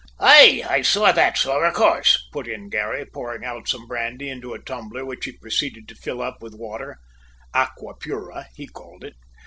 [0.19, 4.55] "Aye, I saw that, sor, of course," put in Garry, pouring out some brandy into
[4.55, 6.97] a tumbler which he proceeded to fill up with water
[7.53, 9.13] "aqua pura," he called it.